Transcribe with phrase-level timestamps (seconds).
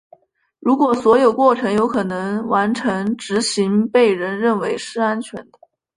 [0.59, 5.59] 如果所有过程有可能完成执行被认为是安全的。